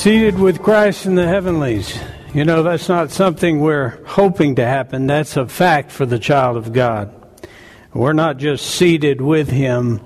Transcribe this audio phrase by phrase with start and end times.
[0.00, 2.00] Seated with Christ in the heavenlies.
[2.32, 5.06] You know, that's not something we're hoping to happen.
[5.06, 7.14] That's a fact for the child of God.
[7.92, 10.00] We're not just seated with Him,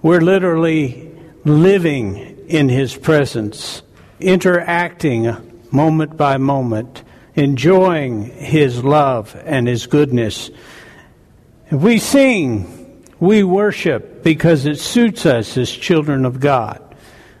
[0.00, 1.12] we're literally
[1.44, 2.16] living
[2.48, 3.82] in His presence,
[4.18, 5.36] interacting
[5.70, 7.02] moment by moment,
[7.34, 10.50] enjoying His love and His goodness.
[11.70, 16.80] We sing, we worship because it suits us as children of God.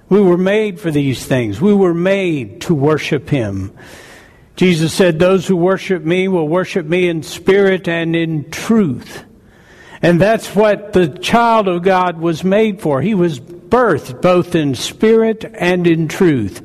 [0.08, 1.60] We were made for these things.
[1.60, 3.72] We were made to worship Him.
[4.56, 9.24] Jesus said, Those who worship me will worship me in spirit and in truth.
[10.02, 13.00] And that's what the child of God was made for.
[13.00, 16.62] He was birthed both in spirit and in truth,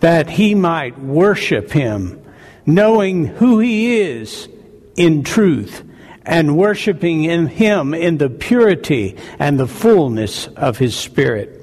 [0.00, 2.20] that he might worship Him,
[2.66, 4.48] knowing who He is
[4.96, 5.84] in truth,
[6.24, 11.59] and worshiping in Him in the purity and the fullness of His Spirit.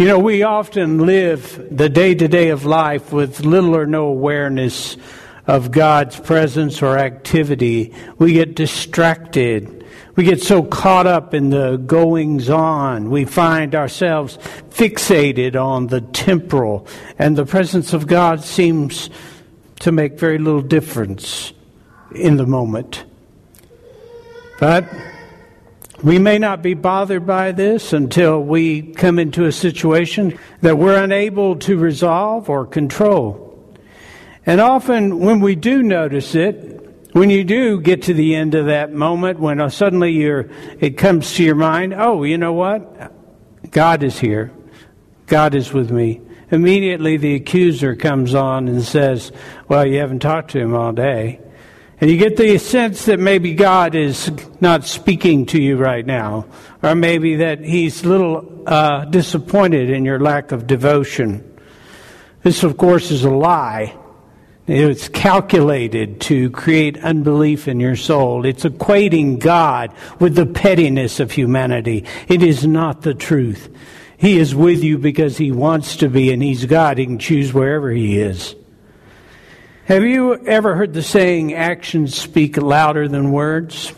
[0.00, 4.06] You know, we often live the day to day of life with little or no
[4.06, 4.96] awareness
[5.46, 7.94] of God's presence or activity.
[8.16, 9.84] We get distracted.
[10.16, 13.10] We get so caught up in the goings on.
[13.10, 14.38] We find ourselves
[14.70, 16.86] fixated on the temporal,
[17.18, 19.10] and the presence of God seems
[19.80, 21.52] to make very little difference
[22.14, 23.04] in the moment.
[24.58, 24.88] But
[26.02, 31.02] we may not be bothered by this until we come into a situation that we're
[31.02, 33.46] unable to resolve or control.
[34.46, 36.80] And often, when we do notice it,
[37.12, 40.96] when you do get to the end of that moment, when uh, suddenly you're, it
[40.96, 43.12] comes to your mind, oh, you know what?
[43.70, 44.52] God is here.
[45.26, 46.20] God is with me.
[46.50, 49.32] Immediately, the accuser comes on and says,
[49.68, 51.40] well, you haven't talked to him all day.
[52.00, 56.46] And you get the sense that maybe God is not speaking to you right now,
[56.82, 61.46] or maybe that He's a little uh, disappointed in your lack of devotion.
[62.42, 63.94] This, of course, is a lie.
[64.66, 68.46] It's calculated to create unbelief in your soul.
[68.46, 72.06] It's equating God with the pettiness of humanity.
[72.28, 73.68] It is not the truth.
[74.16, 76.96] He is with you because He wants to be, and He's God.
[76.96, 78.54] He can choose wherever He is.
[79.90, 83.92] Have you ever heard the saying, actions speak louder than words?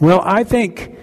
[0.00, 0.96] Well, I think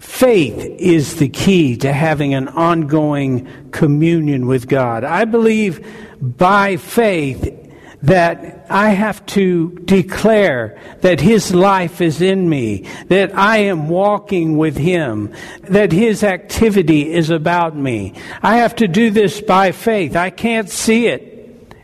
[0.00, 5.04] faith is the key to having an ongoing communion with God.
[5.04, 5.86] I believe
[6.20, 7.56] by faith
[8.02, 14.58] that I have to declare that His life is in me, that I am walking
[14.58, 15.32] with Him,
[15.68, 18.14] that His activity is about me.
[18.42, 20.16] I have to do this by faith.
[20.16, 21.29] I can't see it.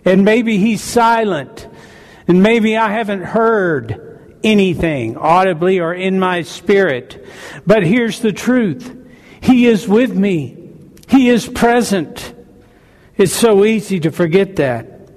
[0.07, 1.69] And maybe he's silent.
[2.29, 7.27] And maybe I haven't heard anything audibly or in my spirit.
[7.67, 8.97] But here's the truth
[9.41, 10.57] He is with me,
[11.09, 12.33] He is present.
[13.17, 15.11] It's so easy to forget that.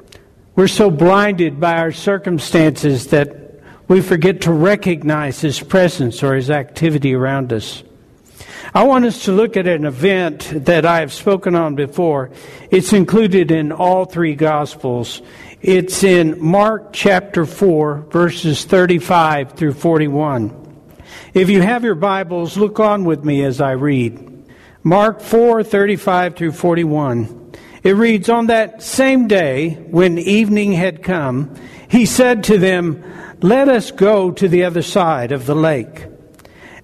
[0.56, 6.50] We're so blinded by our circumstances that we forget to recognize His presence or His
[6.50, 7.84] activity around us.
[8.74, 12.32] I want us to look at an event that I have spoken on before.
[12.70, 15.22] It's included in all three Gospels.
[15.62, 20.56] It's in Mark chapter 4, verses 35 through 41.
[21.34, 24.48] If you have your Bibles, look on with me as I read.
[24.84, 27.54] Mark 4, 35 through 41.
[27.84, 31.56] It reads, On that same day, when evening had come,
[31.88, 33.04] he said to them,
[33.42, 36.09] Let us go to the other side of the lake.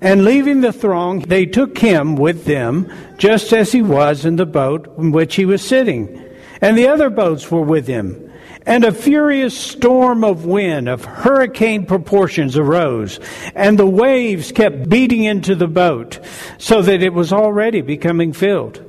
[0.02, 4.46] And leaving the throng, they took him with them, just as he was in the
[4.46, 6.22] boat in which he was sitting.
[6.62, 8.22] And the other boats were with him.
[8.66, 13.20] And a furious storm of wind of hurricane proportions arose,
[13.54, 16.20] and the waves kept beating into the boat,
[16.58, 18.82] so that it was already becoming filled.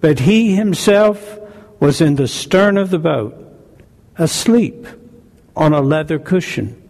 [0.00, 1.38] But he himself
[1.78, 3.34] was in the stern of the boat,
[4.18, 4.86] asleep
[5.54, 6.82] on a leather cushion.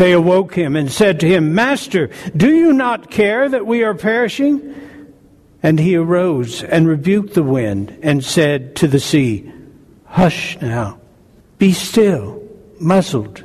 [0.00, 3.92] They awoke him and said to him, Master, do you not care that we are
[3.92, 4.74] perishing?
[5.62, 9.52] And he arose and rebuked the wind and said to the sea,
[10.06, 10.98] Hush now
[11.58, 12.42] be still,
[12.78, 13.44] muzzled.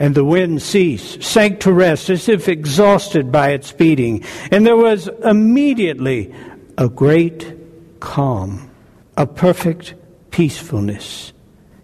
[0.00, 4.24] And the wind ceased, sank to rest as if exhausted by its beating.
[4.50, 6.34] And there was immediately
[6.76, 8.68] a great calm,
[9.16, 9.94] a perfect
[10.32, 11.32] peacefulness.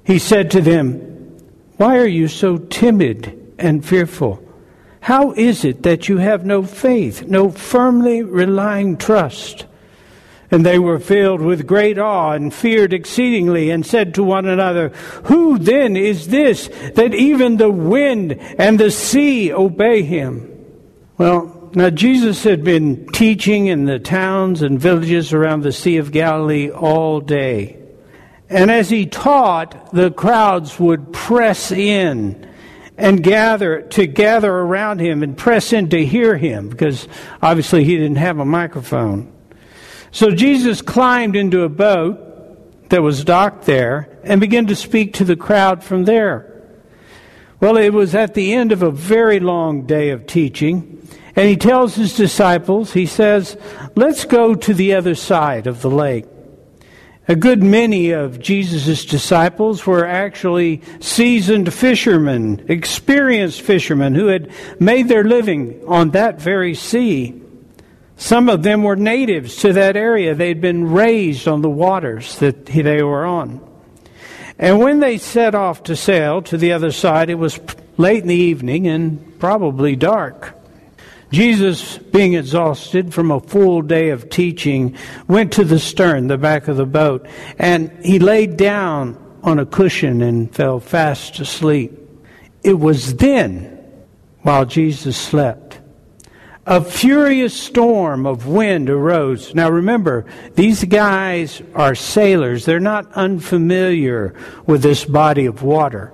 [0.02, 0.96] He said to them,
[1.76, 4.42] Why are you so timid and fearful?
[5.00, 9.66] How is it that you have no faith, no firmly relying trust?
[10.50, 14.90] And they were filled with great awe and feared exceedingly and said to one another,
[15.24, 20.50] Who then is this that even the wind and the sea obey him?
[21.18, 26.12] Well, now Jesus had been teaching in the towns and villages around the Sea of
[26.12, 27.78] Galilee all day.
[28.48, 32.48] And as he taught, the crowds would press in
[32.96, 37.08] and gather to gather around him and press in to hear him because
[37.42, 39.32] obviously he didn't have a microphone.
[40.12, 45.24] So Jesus climbed into a boat that was docked there and began to speak to
[45.24, 46.50] the crowd from there.
[47.58, 51.56] Well, it was at the end of a very long day of teaching, and he
[51.56, 53.56] tells his disciples, he says,
[53.96, 56.26] Let's go to the other side of the lake.
[57.26, 65.08] A good many of Jesus' disciples were actually seasoned fishermen, experienced fishermen who had made
[65.08, 67.40] their living on that very sea.
[68.16, 70.34] Some of them were natives to that area.
[70.34, 73.60] They'd been raised on the waters that they were on.
[74.58, 77.58] And when they set off to sail to the other side, it was
[77.96, 80.54] late in the evening and probably dark.
[81.34, 84.96] Jesus, being exhausted from a full day of teaching,
[85.26, 87.26] went to the stern, the back of the boat,
[87.58, 91.98] and he laid down on a cushion and fell fast asleep.
[92.62, 93.80] It was then,
[94.42, 95.80] while Jesus slept,
[96.66, 99.54] a furious storm of wind arose.
[99.56, 102.64] Now remember, these guys are sailors.
[102.64, 104.34] They're not unfamiliar
[104.66, 106.12] with this body of water.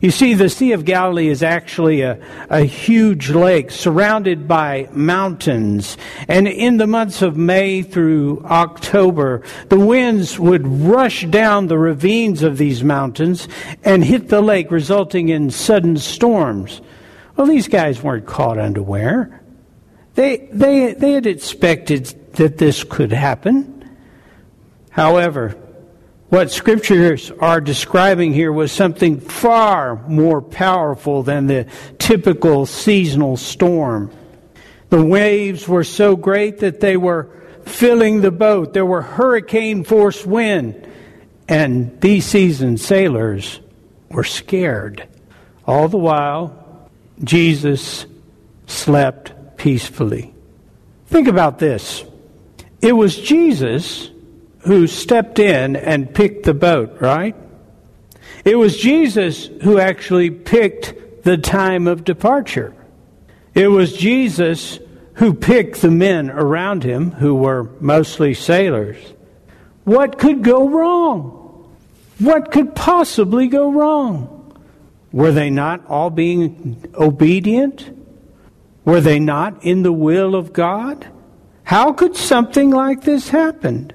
[0.00, 2.18] You see, the Sea of Galilee is actually a,
[2.50, 5.96] a huge lake surrounded by mountains.
[6.28, 12.42] And in the months of May through October, the winds would rush down the ravines
[12.42, 13.48] of these mountains
[13.84, 16.82] and hit the lake, resulting in sudden storms.
[17.36, 19.42] Well, these guys weren't caught unaware.
[20.14, 23.96] They, they, they had expected that this could happen.
[24.90, 25.56] However,
[26.28, 31.66] what scriptures are describing here was something far more powerful than the
[31.98, 34.10] typical seasonal storm.
[34.88, 37.30] The waves were so great that they were
[37.64, 38.72] filling the boat.
[38.72, 40.88] There were hurricane force wind.
[41.48, 43.60] And these seasoned sailors
[44.10, 45.06] were scared.
[45.64, 46.90] All the while,
[47.22, 48.06] Jesus
[48.66, 50.34] slept peacefully.
[51.06, 52.04] Think about this.
[52.80, 54.10] It was Jesus
[54.66, 57.36] who stepped in and picked the boat, right?
[58.44, 62.74] It was Jesus who actually picked the time of departure.
[63.54, 64.78] It was Jesus
[65.14, 68.98] who picked the men around him, who were mostly sailors.
[69.84, 71.68] What could go wrong?
[72.18, 74.32] What could possibly go wrong?
[75.12, 77.90] Were they not all being obedient?
[78.84, 81.06] Were they not in the will of God?
[81.64, 83.92] How could something like this happen?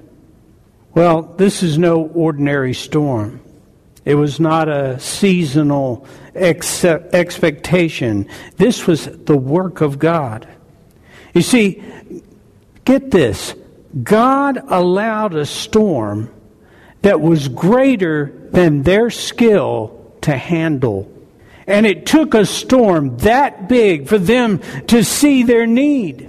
[0.94, 3.40] Well, this is no ordinary storm.
[4.04, 8.28] It was not a seasonal ex- expectation.
[8.56, 10.48] This was the work of God.
[11.34, 11.82] You see,
[12.84, 13.54] get this
[14.02, 16.32] God allowed a storm
[17.02, 21.10] that was greater than their skill to handle.
[21.66, 26.28] And it took a storm that big for them to see their need.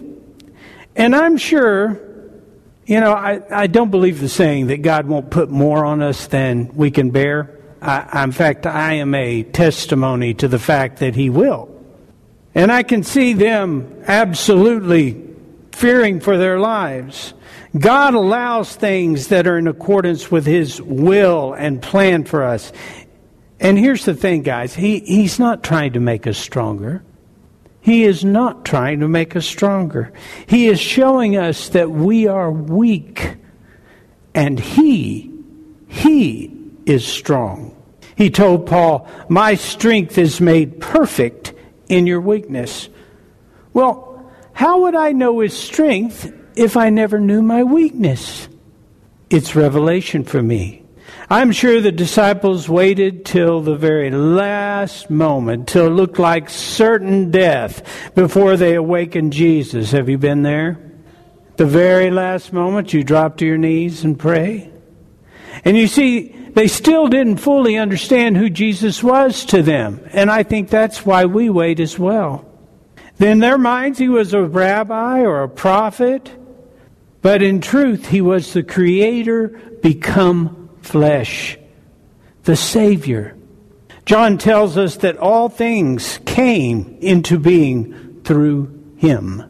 [0.95, 1.99] And I'm sure,
[2.85, 6.27] you know, I, I don't believe the saying that God won't put more on us
[6.27, 7.59] than we can bear.
[7.81, 11.69] I, in fact, I am a testimony to the fact that He will.
[12.55, 15.21] And I can see them absolutely
[15.71, 17.33] fearing for their lives.
[17.77, 22.71] God allows things that are in accordance with His will and plan for us.
[23.59, 27.03] And here's the thing, guys He, He's not trying to make us stronger,
[27.83, 30.13] He is not trying to make us stronger.
[30.47, 33.35] He is showing us that we are weak
[34.33, 35.29] and He,
[35.89, 37.75] He is strong.
[38.15, 41.53] He told Paul, My strength is made perfect
[41.89, 42.87] in your weakness.
[43.73, 48.47] Well, how would I know His strength if I never knew my weakness?
[49.29, 50.82] It's revelation for me.
[51.33, 57.31] I'm sure the disciples waited till the very last moment, till it looked like certain
[57.31, 59.89] death, before they awakened Jesus.
[59.93, 60.79] Have you been there?
[61.55, 64.69] The very last moment you drop to your knees and pray.
[65.65, 70.07] And you see, they still didn't fully understand who Jesus was to them.
[70.13, 72.45] And I think that's why we wait as well.
[73.17, 76.31] In their minds, he was a rabbi or a prophet,
[77.23, 79.47] but in truth, he was the creator
[79.81, 81.57] become flesh,
[82.43, 83.35] the Savior.
[84.05, 89.43] John tells us that all things came into being through him.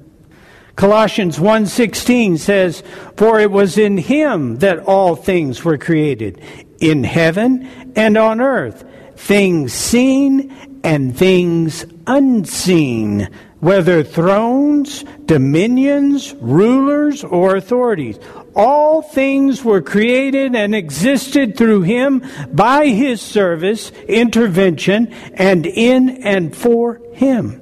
[0.75, 2.81] Colossians 1:16 says,
[3.15, 6.39] "For it was in him that all things were created,
[6.79, 8.83] in heaven and on earth,
[9.15, 10.51] things seen
[10.83, 18.19] and things unseen, whether thrones, dominions, rulers, or authorities.
[18.55, 26.55] All things were created and existed through him by his service, intervention, and in and
[26.55, 27.59] for him.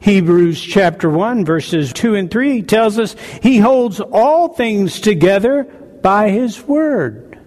[0.00, 6.30] Hebrews chapter 1 verses 2 and 3 tells us he holds all things together by
[6.30, 7.38] his word.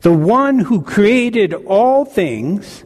[0.00, 2.84] The one who created all things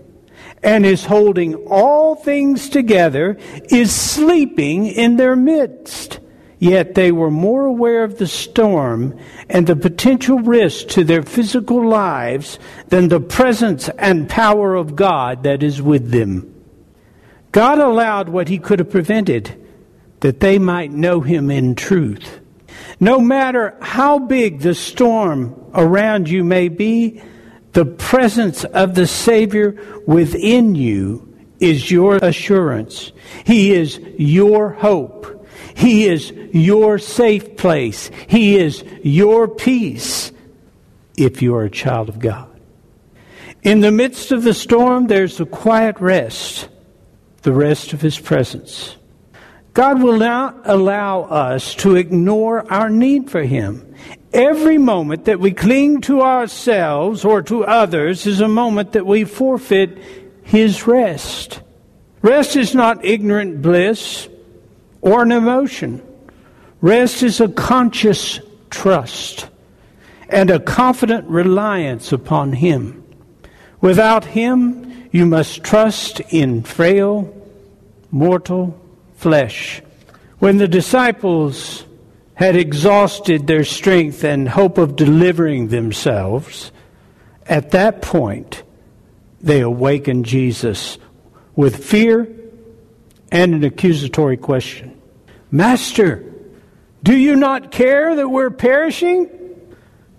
[0.63, 3.39] and is holding all things together
[3.71, 6.21] is sleeping in their midst.
[6.63, 11.85] Yet they were more aware of the storm and the potential risk to their physical
[11.85, 16.55] lives than the presence and power of God that is with them.
[17.51, 19.61] God allowed what he could have prevented
[20.21, 22.39] that they might know him in truth.
[23.01, 27.21] No matter how big the storm around you may be,
[27.73, 31.29] the presence of the Savior within you
[31.59, 33.11] is your assurance.
[33.43, 35.42] He is your hope.
[35.75, 38.11] He is your safe place.
[38.29, 40.33] He is your peace
[41.17, 42.49] if you are a child of God.
[43.63, 46.69] In the midst of the storm, there's a quiet rest,
[47.43, 48.97] the rest of His presence.
[49.73, 53.95] God will not allow us to ignore our need for Him.
[54.33, 59.25] Every moment that we cling to ourselves or to others is a moment that we
[59.25, 59.99] forfeit
[60.43, 61.61] His rest.
[62.21, 64.29] Rest is not ignorant bliss,
[65.03, 66.01] or an emotion.
[66.81, 68.41] Rest is a conscious
[68.71, 69.49] trust
[70.29, 73.05] and a confident reliance upon Him.
[73.83, 77.33] Without Him, you must trust in frail,
[78.11, 78.81] mortal
[79.17, 79.83] flesh.
[80.39, 81.85] When the disciples
[82.35, 86.73] had exhausted their strength and hope of delivering themselves,
[87.47, 88.63] at that point,
[89.41, 90.99] they awakened Jesus
[91.55, 92.27] with fear
[93.33, 94.97] and an accusatory question
[95.51, 96.25] Master,
[97.03, 99.29] do you not care that we're perishing?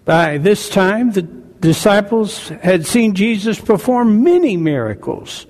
[0.03, 5.45] By this time, the disciples had seen Jesus perform many miracles.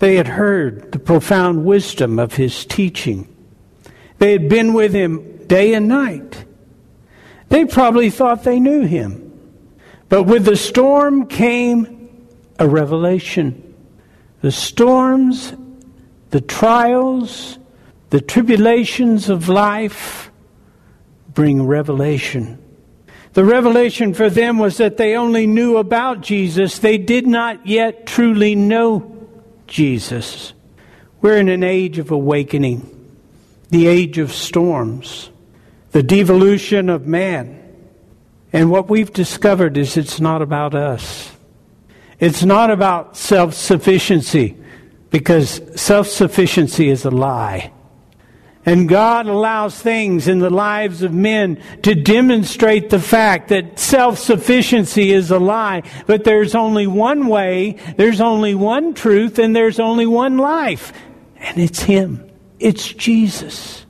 [0.00, 3.28] They had heard the profound wisdom of his teaching.
[4.18, 6.44] They had been with him day and night.
[7.48, 9.26] They probably thought they knew him.
[10.08, 12.26] But with the storm came
[12.58, 13.74] a revelation.
[14.40, 15.54] The storms
[16.30, 17.58] the trials,
[18.10, 20.30] the tribulations of life
[21.34, 22.58] bring revelation.
[23.32, 28.06] The revelation for them was that they only knew about Jesus, they did not yet
[28.06, 29.28] truly know
[29.66, 30.52] Jesus.
[31.20, 32.88] We're in an age of awakening,
[33.68, 35.30] the age of storms,
[35.92, 37.58] the devolution of man.
[38.52, 41.30] And what we've discovered is it's not about us.
[42.18, 44.56] It's not about self sufficiency
[45.10, 47.72] because self sufficiency is a lie.
[48.66, 54.18] And God allows things in the lives of men to demonstrate the fact that self
[54.18, 55.82] sufficiency is a lie.
[56.06, 60.92] But there's only one way, there's only one truth, and there's only one life.
[61.36, 62.30] And it's Him.
[62.58, 63.86] It's Jesus.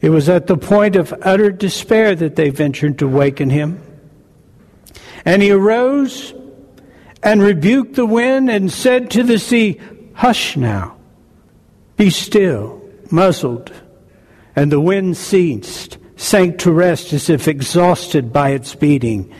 [0.00, 3.82] It was at the point of utter despair that they ventured to waken Him.
[5.24, 6.32] And He arose
[7.22, 9.80] and rebuked the wind and said to the sea,
[10.14, 10.96] Hush now,
[11.96, 13.72] be still, muzzled.
[14.56, 19.32] And the wind ceased, sank to rest as if exhausted by its beating.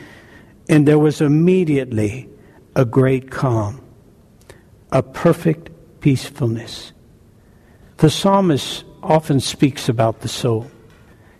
[0.69, 2.29] And there was immediately
[2.75, 3.83] a great calm,
[4.91, 5.69] a perfect
[5.99, 6.93] peacefulness.
[7.97, 10.71] The psalmist often speaks about the soul.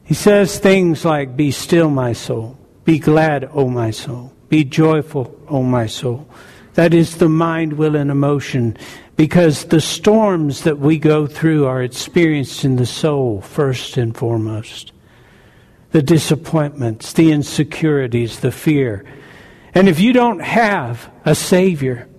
[0.04, 2.58] He says things like, Be still, my soul.
[2.84, 4.34] Be glad, O my soul.
[4.52, 6.28] Be joyful, O my soul.
[6.74, 8.76] That is the mind, will, and emotion,
[9.16, 14.92] because the storms that we go through are experienced in the soul first and foremost.
[15.92, 19.06] The disappointments, the insecurities, the fear.
[19.74, 22.10] And if you don't have a Savior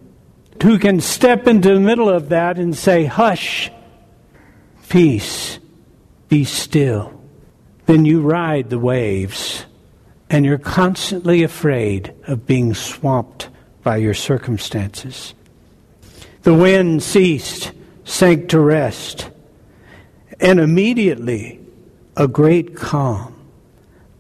[0.63, 3.71] who can step into the middle of that and say, Hush,
[4.89, 5.59] peace,
[6.31, 7.21] be still,
[7.85, 9.67] then you ride the waves
[10.33, 13.51] and you're constantly afraid of being swamped
[13.83, 15.35] by your circumstances.
[16.43, 17.71] The wind ceased,
[18.05, 19.31] sank to rest,
[20.41, 21.61] and immediately
[22.17, 23.35] a great calm,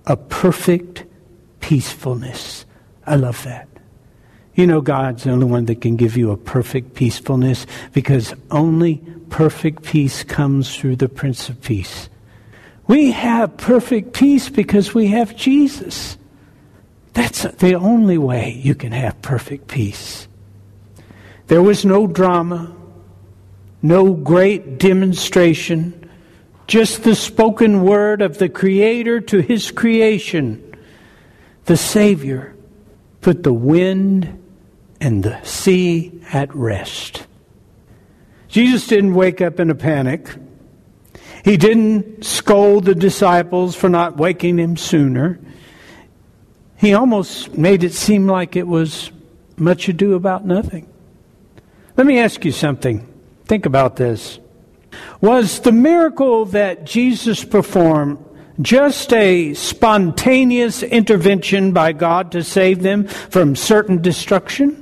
[0.04, 1.04] a perfect
[1.60, 2.66] peacefulness.
[3.06, 3.66] I love that.
[4.54, 8.96] You know, God's the only one that can give you a perfect peacefulness because only
[9.30, 12.10] perfect peace comes through the Prince of Peace.
[12.86, 16.18] We have perfect peace because we have Jesus.
[17.12, 20.26] That's the only way you can have perfect peace.
[21.46, 22.74] There was no drama,
[23.82, 26.10] no great demonstration,
[26.66, 30.76] just the spoken word of the Creator to His creation.
[31.66, 32.54] The Savior
[33.20, 34.38] put the wind
[35.00, 37.26] and the sea at rest.
[38.48, 40.28] Jesus didn't wake up in a panic.
[41.44, 45.40] He didn't scold the disciples for not waking him sooner.
[46.76, 49.10] He almost made it seem like it was
[49.56, 50.88] much ado about nothing.
[51.96, 53.06] Let me ask you something.
[53.44, 54.38] Think about this.
[55.20, 58.24] Was the miracle that Jesus performed
[58.60, 64.78] just a spontaneous intervention by God to save them from certain destruction?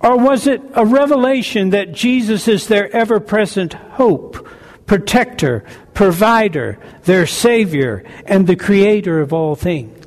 [0.00, 4.48] Or was it a revelation that Jesus is their ever present hope,
[4.90, 10.04] protector, provider, their Savior, and the Creator of all things?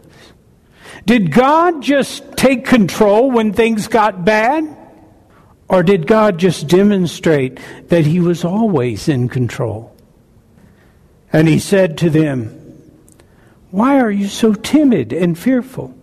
[1.06, 4.66] Did God just take control when things got bad?
[5.70, 9.96] Or did God just demonstrate that He was always in control?
[11.32, 12.50] And He said to them,
[13.72, 15.96] Why are you so timid and fearful?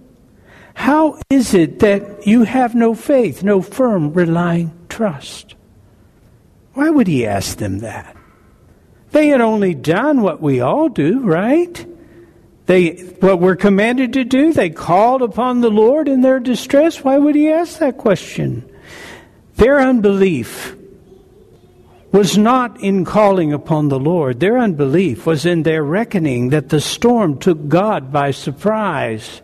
[0.73, 5.55] How is it that you have no faith, no firm, relying trust?
[6.73, 8.17] Why would he ask them that?
[9.13, 11.87] They had only done what we all do, right?
[12.67, 17.03] They what we're commanded to do, they called upon the Lord in their distress.
[17.03, 18.65] Why would he ask that question?
[19.57, 20.77] Their unbelief
[22.13, 24.41] was not in calling upon the Lord.
[24.41, 29.43] Their unbelief was in their reckoning that the storm took God by surprise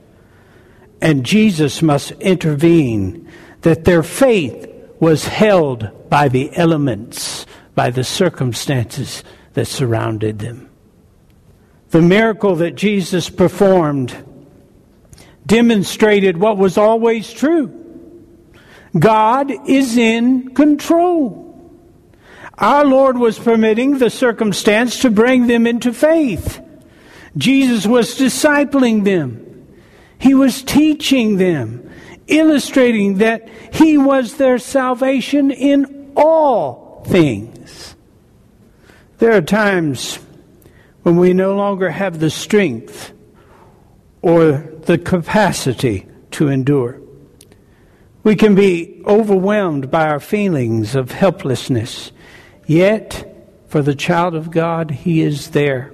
[1.01, 3.31] and Jesus must intervene,
[3.63, 4.67] that their faith
[4.99, 9.23] was held by the elements, by the circumstances
[9.57, 10.69] that surrounded them.
[11.89, 14.15] The miracle that Jesus performed
[15.47, 17.73] demonstrated what was always true
[18.99, 21.45] God is in control.
[22.59, 26.61] Our Lord was permitting the circumstance to bring them into faith.
[27.37, 29.67] Jesus was discipling them.
[30.19, 31.91] He was teaching them,
[32.27, 37.56] illustrating that He was their salvation in all things.
[39.19, 40.19] There are times
[41.03, 43.13] when we no longer have the strength
[44.23, 44.53] or
[44.83, 47.01] the capacity to endure.
[48.23, 52.13] We can be overwhelmed by our feelings of helplessness,
[52.67, 53.33] yet,
[53.69, 55.93] for the child of God, He is there.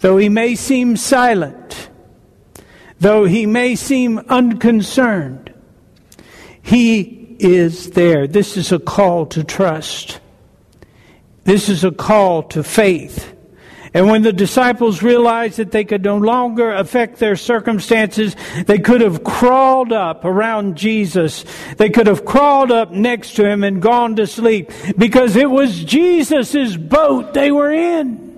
[0.00, 1.88] Though He may seem silent,
[3.02, 5.52] Though he may seem unconcerned,
[6.62, 8.28] he is there.
[8.28, 10.20] This is a call to trust.
[11.44, 13.32] This is a call to faith.
[13.94, 18.34] And when the disciples realized that they could no longer affect their circumstances,
[18.66, 21.44] they could have crawled up around Jesus.
[21.76, 25.84] They could have crawled up next to him and gone to sleep because it was
[25.84, 28.32] Jesus' boat they were in.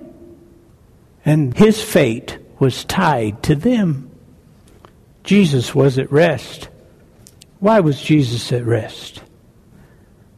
[1.25, 4.11] And his fate was tied to them.
[5.23, 6.69] Jesus was at rest.
[7.61, 9.23] Why was Jesus at rest?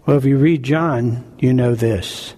[0.05, 2.35] Well, if you read John, you know this.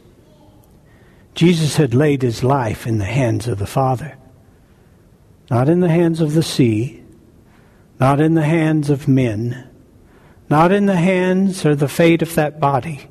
[1.38, 4.18] Jesus had laid his life in the hands of the Father,
[5.48, 7.00] not in the hands of the sea,
[8.00, 9.70] not in the hands of men,
[10.50, 13.08] not in the hands or the fate of that body,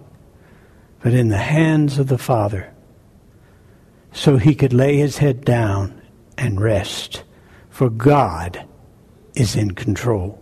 [1.01, 2.69] but in the hands of the Father,
[4.11, 6.01] so he could lay his head down
[6.37, 7.23] and rest.
[7.69, 8.67] For God
[9.35, 10.37] is in control.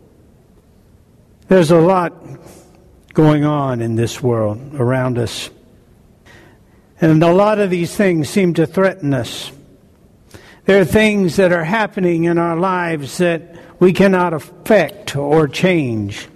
[1.50, 2.16] There's a lot
[3.14, 5.52] going on in this world around us.
[7.06, 9.52] And a lot of these things seem to threaten us.
[10.66, 16.28] There are things that are happening in our lives that we cannot affect or change.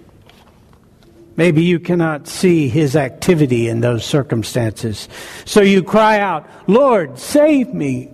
[1.34, 5.08] Maybe you cannot see his activity in those circumstances.
[5.44, 8.12] So you cry out, Lord, save me,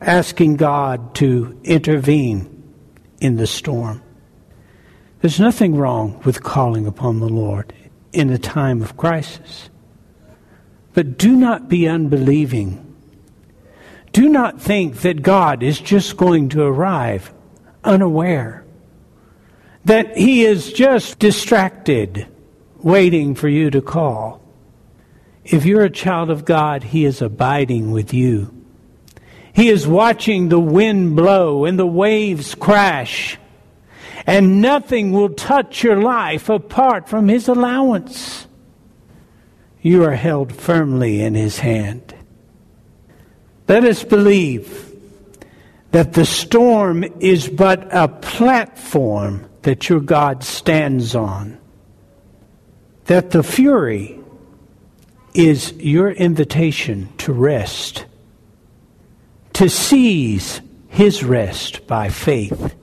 [0.00, 2.72] asking God to intervene
[3.20, 4.00] in the storm.
[5.22, 7.72] There's nothing wrong with calling upon the Lord
[8.12, 9.70] in a time of crisis.
[10.96, 12.82] But do not be unbelieving.
[14.14, 17.34] Do not think that God is just going to arrive
[17.84, 18.64] unaware,
[19.84, 22.26] that He is just distracted,
[22.78, 24.40] waiting for you to call.
[25.44, 28.54] If you're a child of God, He is abiding with you.
[29.52, 33.36] He is watching the wind blow and the waves crash,
[34.24, 38.45] and nothing will touch your life apart from His allowance
[39.86, 42.12] you are held firmly in his hand.
[43.68, 44.92] Let us believe
[45.92, 51.60] that the storm is but a platform that your God stands on,
[53.04, 54.18] that the fury
[55.34, 58.06] is your invitation to rest,
[59.52, 62.74] to seize his rest by faith,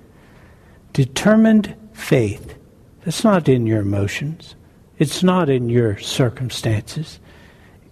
[0.94, 2.56] determined faith.
[3.04, 4.56] That's not in your emotions.
[4.98, 7.20] It's not in your circumstances.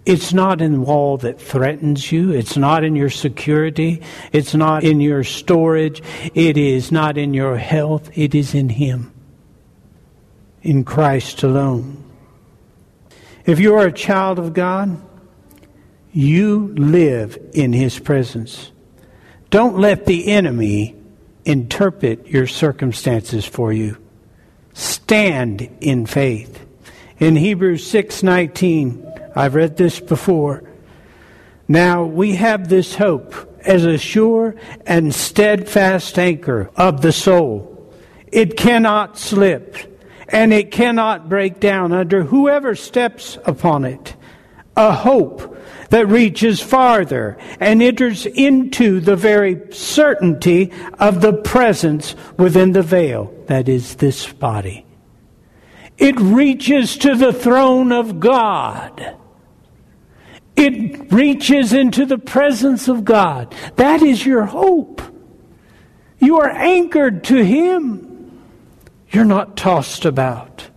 [0.05, 2.31] It's not in the wall that threatens you.
[2.31, 4.01] It's not in your security.
[4.31, 6.01] It's not in your storage.
[6.33, 8.09] It is not in your health.
[8.17, 9.13] It is in Him.
[10.63, 12.03] In Christ alone.
[13.45, 15.01] If you are a child of God,
[16.11, 18.71] you live in His presence.
[19.51, 20.95] Don't let the enemy
[21.45, 23.97] interpret your circumstances for you.
[24.73, 26.65] Stand in faith.
[27.21, 29.05] In Hebrews 6:19,
[29.35, 30.63] I've read this before.
[31.67, 34.55] Now we have this hope as a sure
[34.87, 37.93] and steadfast anchor of the soul.
[38.31, 39.77] It cannot slip
[40.29, 44.15] and it cannot break down under whoever steps upon it.
[44.75, 45.55] A hope
[45.91, 53.31] that reaches farther and enters into the very certainty of the presence within the veil
[53.45, 54.87] that is this body.
[56.01, 59.15] It reaches to the throne of God.
[60.55, 63.53] It reaches into the presence of God.
[63.75, 65.03] That is your hope.
[66.17, 68.41] You are anchored to Him.
[69.11, 70.69] You're not tossed about.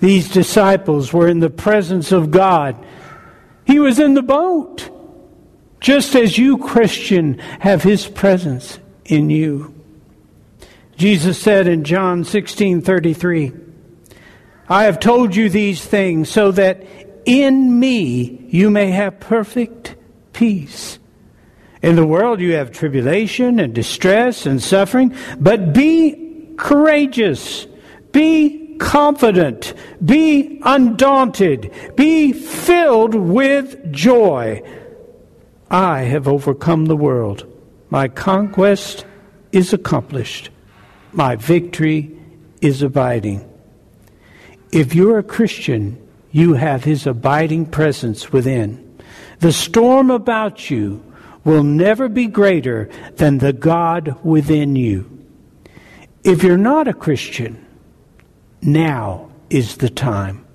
[0.00, 2.76] These disciples were in the presence of God.
[3.64, 4.90] He was in the boat,
[5.80, 9.74] just as you, Christian, have His presence in you.
[10.98, 13.52] Jesus said in John 16 33,
[14.68, 16.84] I have told you these things so that
[17.24, 19.96] in me you may have perfect
[20.32, 20.98] peace.
[21.82, 27.66] In the world you have tribulation and distress and suffering, but be courageous,
[28.12, 34.62] be confident, be undaunted, be filled with joy.
[35.70, 37.46] I have overcome the world.
[37.90, 39.04] My conquest
[39.50, 40.50] is accomplished.
[41.12, 42.16] My victory
[42.60, 43.51] is abiding.
[44.72, 45.98] If you're a Christian,
[46.30, 48.98] you have his abiding presence within.
[49.40, 51.04] The storm about you
[51.44, 55.26] will never be greater than the God within you.
[56.24, 57.66] If you're not a Christian,
[58.62, 60.46] now is the time.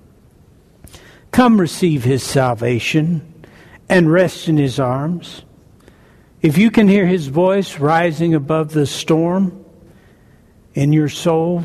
[1.31, 3.45] Come receive his salvation
[3.87, 5.43] and rest in his arms.
[6.41, 9.63] If you can hear his voice rising above the storm
[10.73, 11.63] in your soul,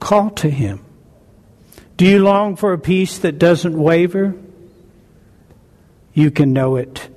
[0.00, 0.84] call to him.
[1.98, 4.36] Do you long for a peace that doesn't waver?
[6.14, 7.08] You can know it.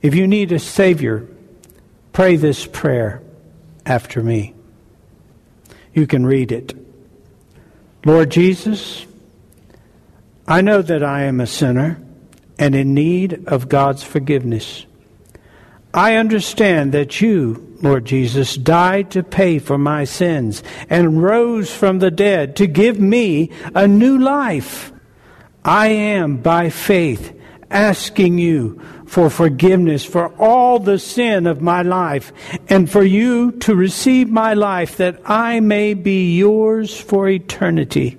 [0.00, 1.28] If you need a Savior,
[2.14, 3.22] pray this prayer
[3.84, 4.54] after me.
[5.92, 6.74] You can read it.
[8.06, 9.04] Lord Jesus,
[10.48, 12.00] I know that I am a sinner
[12.58, 14.86] and in need of God's forgiveness.
[15.92, 21.98] I understand that you, Lord Jesus, died to pay for my sins and rose from
[21.98, 24.92] the dead to give me a new life.
[25.64, 27.38] I am, by faith,
[27.70, 32.32] asking you for forgiveness for all the sin of my life
[32.68, 38.18] and for you to receive my life that I may be yours for eternity.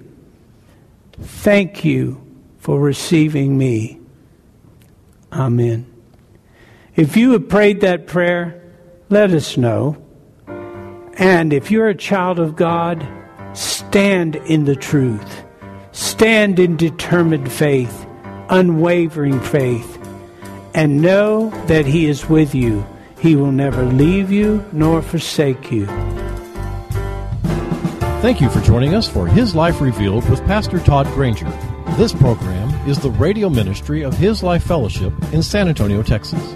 [1.19, 2.21] Thank you
[2.59, 3.99] for receiving me.
[5.31, 5.91] Amen.
[6.95, 8.66] If you have prayed that prayer,
[9.09, 9.97] let us know.
[11.17, 13.07] And if you're a child of God,
[13.53, 15.43] stand in the truth.
[15.91, 18.05] Stand in determined faith.
[18.49, 19.97] unwavering faith
[20.73, 22.85] and know that He is with you.
[23.19, 25.85] He will never leave you nor forsake you.
[28.21, 31.49] Thank you for joining us for His Life Revealed with Pastor Todd Granger.
[31.97, 36.55] This program is the radio ministry of His Life Fellowship in San Antonio, Texas.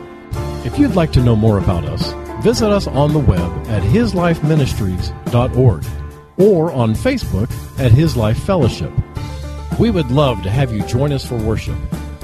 [0.65, 5.85] If you'd like to know more about us, visit us on the web at hislifeministries.org
[6.37, 8.91] or on Facebook at His Life Fellowship.
[9.79, 11.77] We would love to have you join us for worship.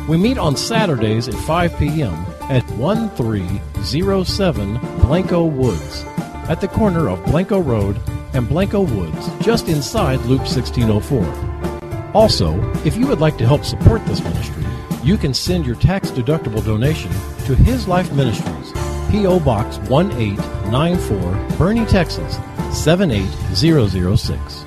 [0.07, 2.13] We meet on Saturdays at 5 p.m.
[2.49, 6.03] at 1307 Blanco Woods,
[6.49, 7.99] at the corner of Blanco Road
[8.33, 12.11] and Blanco Woods, just inside Loop 1604.
[12.13, 14.63] Also, if you would like to help support this ministry,
[15.03, 17.11] you can send your tax deductible donation
[17.45, 18.66] to His Life Ministries,
[19.09, 19.39] P.O.
[19.39, 22.37] Box 1894, Boerne, Texas
[22.71, 24.66] 78006.